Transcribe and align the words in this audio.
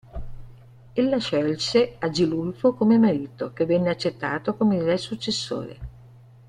Ella 0.95 1.19
scelse 1.19 1.97
Agilulfo 1.99 2.73
come 2.73 2.97
marito, 2.97 3.53
che 3.53 3.67
venne 3.67 3.91
accettato 3.91 4.55
come 4.55 4.77
il 4.77 4.81
re 4.81 4.97
successore. 4.97 5.77